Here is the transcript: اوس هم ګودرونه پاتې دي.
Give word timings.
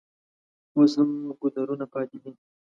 اوس 0.75 0.91
هم 0.99 1.09
ګودرونه 1.41 1.85
پاتې 1.93 2.17
دي. 2.23 2.31